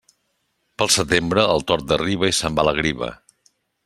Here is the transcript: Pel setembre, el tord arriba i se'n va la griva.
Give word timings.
Pel 0.81 0.89
setembre, 0.95 1.43
el 1.57 1.65
tord 1.71 1.93
arriba 2.01 2.31
i 2.31 2.37
se'n 2.39 2.57
va 2.61 2.65
la 2.69 2.77
griva. 2.81 3.11